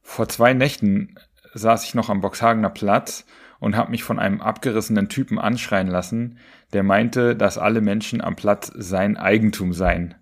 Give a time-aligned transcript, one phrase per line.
[0.00, 1.16] Vor zwei Nächten
[1.52, 3.26] saß ich noch am Boxhagener Platz
[3.60, 6.38] und habe mich von einem abgerissenen Typen anschreien lassen,
[6.72, 10.14] der meinte, dass alle Menschen am Platz sein Eigentum seien.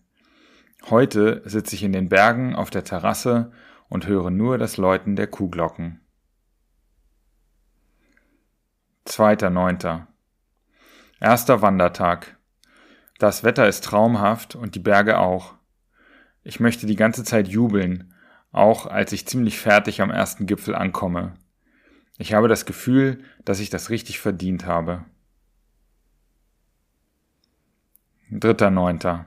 [0.91, 3.53] Heute sitze ich in den Bergen auf der Terrasse
[3.89, 6.01] und höre nur das Läuten der Kuhglocken.
[9.07, 10.07] 2.9.
[11.21, 12.37] Erster Wandertag.
[13.21, 15.55] Das Wetter ist traumhaft und die Berge auch.
[16.45, 18.13] Ich möchte die ganze Zeit jubeln,
[18.51, 21.35] auch als ich ziemlich fertig am ersten Gipfel ankomme.
[22.19, 25.05] Ich habe das Gefühl, dass ich das richtig verdient habe.
[28.31, 29.27] Dritter Neunter.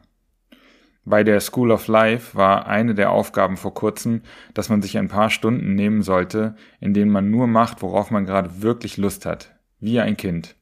[1.06, 4.24] Bei der School of Life war eine der Aufgaben vor kurzem,
[4.56, 8.26] dass man sich ein paar Stunden nehmen sollte, in denen man nur macht, worauf man
[8.26, 10.56] gerade wirklich Lust hat, wie ein Kind.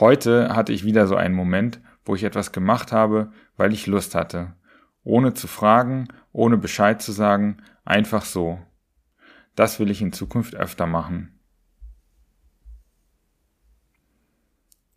[0.00, 4.14] Heute hatte ich wieder so einen Moment, wo ich etwas gemacht habe, weil ich Lust
[4.14, 4.54] hatte,
[5.08, 8.60] ohne zu fragen, ohne Bescheid zu sagen, einfach so.
[9.56, 11.40] Das will ich in Zukunft öfter machen.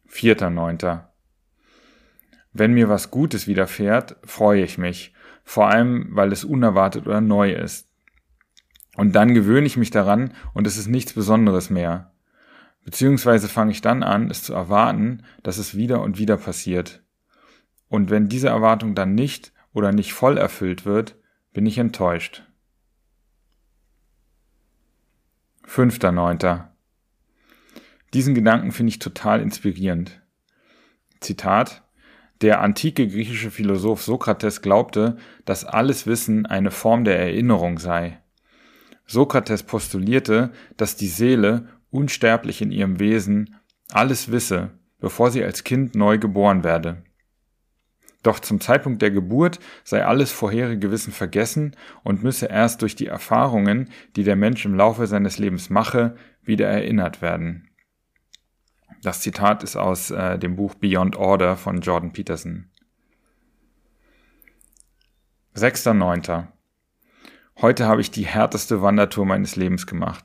[0.06, 1.14] Vierter Neunter.
[2.52, 5.14] Wenn mir was Gutes widerfährt, freue ich mich,
[5.46, 7.88] vor allem weil es unerwartet oder neu ist.
[8.98, 12.12] Und dann gewöhne ich mich daran und es ist nichts Besonderes mehr.
[12.84, 17.02] Beziehungsweise fange ich dann an, es zu erwarten, dass es wieder und wieder passiert.
[17.88, 21.16] Und wenn diese Erwartung dann nicht oder nicht voll erfüllt wird,
[21.54, 22.44] bin ich enttäuscht.
[25.64, 26.76] Fünfter Neunter.
[28.14, 30.22] Diesen Gedanken finde ich total inspirierend.
[31.22, 31.84] Zitat
[32.42, 38.22] Der antike griechische Philosoph Sokrates glaubte, dass alles Wissen eine Form der Erinnerung sei.
[39.06, 43.56] Sokrates postulierte, dass die Seele, unsterblich in ihrem Wesen,
[43.92, 47.04] alles wisse, bevor sie als Kind neu geboren werde.
[48.24, 53.08] Doch zum Zeitpunkt der Geburt sei alles vorherige Wissen vergessen und müsse erst durch die
[53.08, 57.70] Erfahrungen, die der Mensch im Laufe seines Lebens mache, wieder erinnert werden.
[59.02, 62.70] Das Zitat ist aus äh, dem Buch Beyond Order von Jordan Peterson.
[65.56, 66.48] 6.9.
[67.60, 70.24] Heute habe ich die härteste Wandertour meines Lebens gemacht.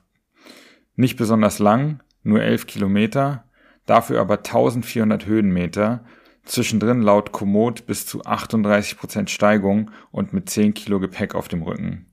[0.94, 3.44] Nicht besonders lang, nur 11 Kilometer,
[3.86, 6.04] dafür aber 1400 Höhenmeter
[6.46, 12.06] Zwischendrin laut Komoot bis zu 38% Steigung und mit 10 Kilo Gepäck auf dem Rücken.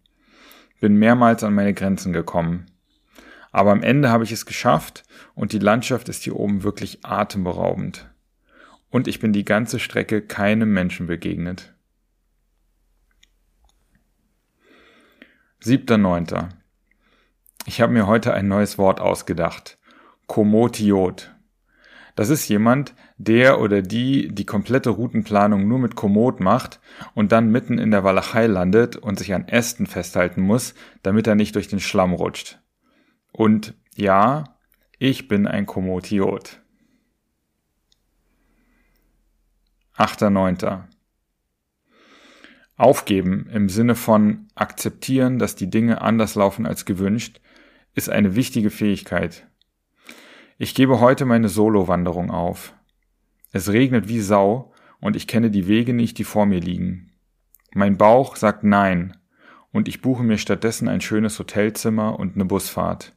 [0.81, 2.65] Bin mehrmals an meine Grenzen gekommen.
[3.51, 5.03] Aber am Ende habe ich es geschafft
[5.35, 8.09] und die Landschaft ist hier oben wirklich atemberaubend.
[8.89, 11.73] Und ich bin die ganze Strecke keinem Menschen begegnet.
[15.63, 16.49] 7.9.
[17.65, 19.77] Ich habe mir heute ein neues Wort ausgedacht.
[20.27, 21.33] Komotiot.
[22.15, 26.79] Das ist jemand, der oder die die komplette Routenplanung nur mit Komoot macht
[27.15, 31.35] und dann mitten in der Walachei landet und sich an Ästen festhalten muss, damit er
[31.35, 32.59] nicht durch den Schlamm rutscht.
[33.31, 34.57] Und ja,
[34.99, 36.61] ich bin ein Komotiot.
[39.97, 40.83] 8.9.
[42.75, 47.39] Aufgeben im Sinne von akzeptieren, dass die Dinge anders laufen als gewünscht,
[47.93, 49.47] ist eine wichtige Fähigkeit.
[50.57, 52.73] Ich gebe heute meine Solo-Wanderung auf.
[53.51, 57.11] Es regnet wie Sau und ich kenne die Wege nicht, die vor mir liegen.
[57.73, 59.17] Mein Bauch sagt Nein
[59.71, 63.15] und ich buche mir stattdessen ein schönes Hotelzimmer und eine Busfahrt.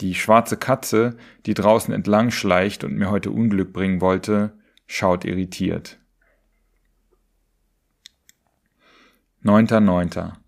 [0.00, 1.16] Die schwarze Katze,
[1.46, 5.98] die draußen entlang schleicht und mir heute Unglück bringen wollte, schaut irritiert.
[9.44, 10.43] 9.9.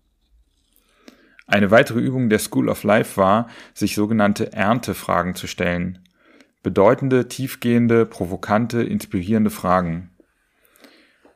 [1.47, 5.99] Eine weitere Übung der School of Life war, sich sogenannte Erntefragen zu stellen.
[6.61, 10.11] Bedeutende, tiefgehende, provokante, inspirierende Fragen.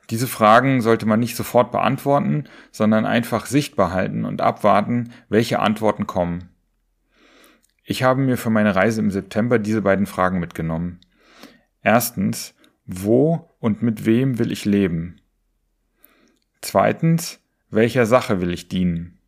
[0.10, 6.06] Diese Fragen sollte man nicht sofort beantworten, sondern einfach sichtbar halten und abwarten, welche Antworten
[6.06, 6.50] kommen.
[7.86, 11.00] Ich habe mir für meine Reise im September diese beiden Fragen mitgenommen.
[11.82, 12.54] Erstens,
[12.86, 15.22] wo und mit wem will ich leben?
[16.60, 19.21] Zweitens, welcher Sache will ich dienen?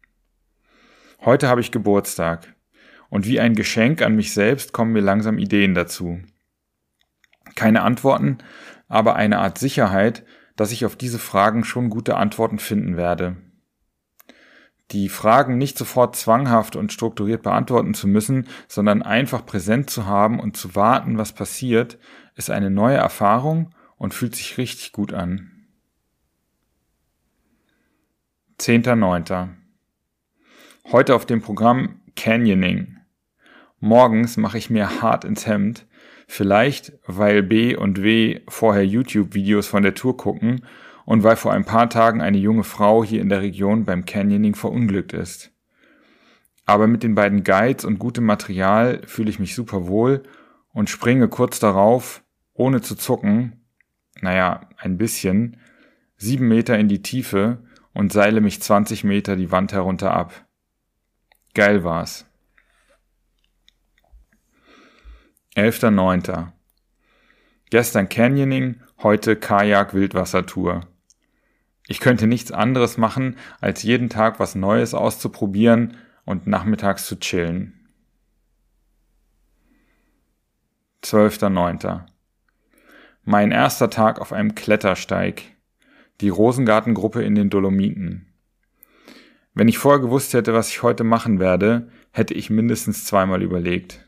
[1.26, 2.54] Heute habe ich Geburtstag.
[3.10, 6.20] Und wie ein Geschenk an mich selbst kommen mir langsam Ideen dazu.
[7.56, 8.40] Keine Antworten,
[8.90, 10.26] aber eine Art Sicherheit,
[10.58, 13.38] dass ich auf diese Fragen schon gute Antworten finden werde.
[14.92, 20.42] Die Fragen nicht sofort zwanghaft und strukturiert beantworten zu müssen, sondern einfach präsent zu haben
[20.42, 22.00] und zu warten, was passiert,
[22.36, 25.52] ist eine neue Erfahrung und fühlt sich richtig gut an.
[28.60, 29.63] 10.9.
[30.92, 32.98] Heute auf dem Programm Canyoning.
[33.80, 35.88] Morgens mache ich mir hart ins Hemd,
[36.28, 40.66] vielleicht weil B und W vorher YouTube-Videos von der Tour gucken
[41.06, 44.54] und weil vor ein paar Tagen eine junge Frau hier in der Region beim Canyoning
[44.56, 45.52] verunglückt ist.
[46.66, 50.22] Aber mit den beiden Guides und gutem Material fühle ich mich super wohl
[50.74, 53.66] und springe kurz darauf, ohne zu zucken,
[54.22, 55.58] naja, ein bisschen,
[56.18, 57.64] sieben Meter in die Tiefe
[57.94, 60.46] und seile mich 20 Meter die Wand herunter ab.
[61.54, 62.26] Geil war's.
[65.56, 66.52] 11.09.
[67.70, 70.82] Gestern Canyoning, heute Kajak Wildwassertour.
[71.88, 77.88] Ich könnte nichts anderes machen, als jeden Tag was Neues auszuprobieren und nachmittags zu chillen.
[81.04, 82.06] 12.09.
[83.26, 85.44] Mein erster Tag auf einem Klettersteig.
[86.20, 88.33] Die Rosengartengruppe in den Dolomiten.
[89.54, 94.06] Wenn ich vorher gewusst hätte, was ich heute machen werde, hätte ich mindestens zweimal überlegt.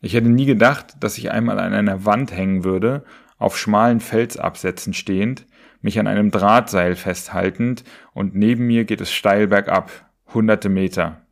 [0.00, 3.04] Ich hätte nie gedacht, dass ich einmal an einer Wand hängen würde,
[3.38, 5.46] auf schmalen Felsabsätzen stehend,
[5.80, 9.90] mich an einem Drahtseil festhaltend und neben mir geht es steil bergab,
[10.32, 11.26] hunderte Meter.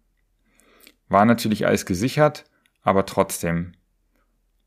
[1.08, 2.44] War natürlich alles gesichert,
[2.82, 3.72] aber trotzdem.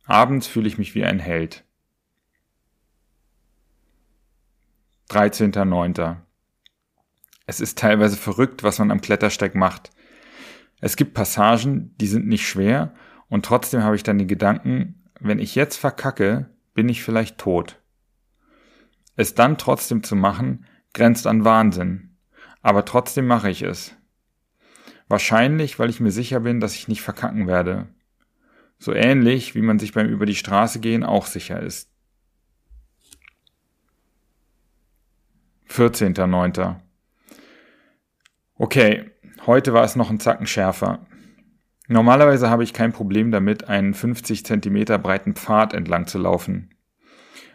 [0.06, 1.64] Abends fühle ich mich wie ein Held.
[5.10, 6.18] 13.09.
[7.52, 9.90] Es ist teilweise verrückt, was man am Klettersteig macht.
[10.80, 12.94] Es gibt Passagen, die sind nicht schwer
[13.28, 17.82] und trotzdem habe ich dann den Gedanken, wenn ich jetzt verkacke, bin ich vielleicht tot.
[19.18, 22.16] Es dann trotzdem zu machen, grenzt an Wahnsinn.
[22.62, 23.98] Aber trotzdem mache ich es.
[25.10, 27.90] Wahrscheinlich, weil ich mir sicher bin, dass ich nicht verkacken werde.
[28.80, 31.92] So ähnlich, wie man sich beim über die Straße gehen auch sicher ist.
[35.68, 36.80] 14.09.
[38.64, 39.10] Okay,
[39.48, 41.08] heute war es noch ein Zacken schärfer.
[41.88, 46.70] Normalerweise habe ich kein Problem damit, einen 50 Zentimeter breiten Pfad entlang zu laufen.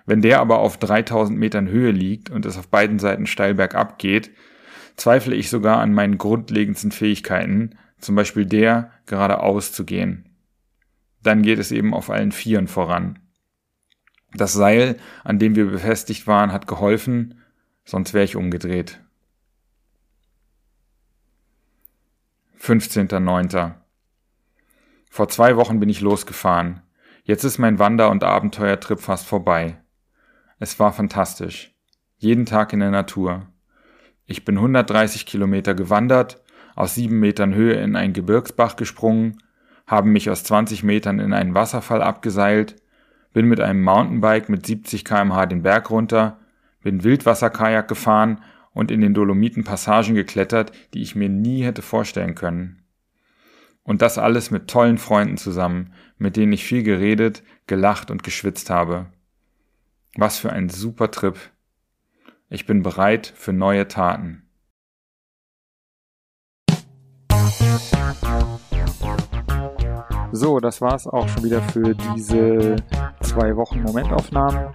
[0.04, 4.00] Wenn der aber auf 3000 Metern Höhe liegt und es auf beiden Seiten steil bergab
[4.00, 4.32] geht,
[4.96, 10.36] zweifle ich sogar an meinen grundlegendsten Fähigkeiten, zum Beispiel der, geradeaus zu gehen.
[11.22, 13.20] Dann geht es eben auf allen Vieren voran.
[14.34, 17.42] Das Seil, an dem wir befestigt waren, hat geholfen,
[17.84, 19.05] sonst wäre ich umgedreht.
[22.60, 23.74] 15.09.
[25.10, 26.82] Vor zwei Wochen bin ich losgefahren.
[27.24, 29.78] Jetzt ist mein Wander- und Abenteuertrip fast vorbei.
[30.58, 31.74] Es war fantastisch.
[32.18, 33.46] Jeden Tag in der Natur.
[34.26, 36.42] Ich bin 130 Kilometer gewandert,
[36.74, 39.38] aus sieben Metern Höhe in einen Gebirgsbach gesprungen,
[39.86, 42.76] habe mich aus 20 Metern in einen Wasserfall abgeseilt,
[43.32, 46.38] bin mit einem Mountainbike mit 70 kmh den Berg runter,
[46.82, 48.42] bin Wildwasserkajak gefahren
[48.76, 52.82] und in den Dolomiten Passagen geklettert, die ich mir nie hätte vorstellen können.
[53.82, 58.68] Und das alles mit tollen Freunden zusammen, mit denen ich viel geredet, gelacht und geschwitzt
[58.68, 59.06] habe.
[60.14, 61.38] Was für ein super Trip.
[62.50, 64.42] Ich bin bereit für neue Taten.
[70.32, 72.76] So, das war's auch schon wieder für diese
[73.22, 74.74] zwei Wochen Momentaufnahmen.